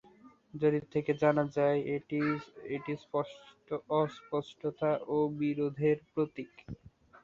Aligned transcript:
জরিপ 0.53 0.85
থেকে 0.93 1.11
জানা 1.21 1.43
যায়, 1.55 1.79
এটি 1.95 2.19
অস্পষ্টতা 3.99 4.91
ও 5.07 5.27
বিরোধের 5.39 5.97
প্রতীক। 6.11 6.51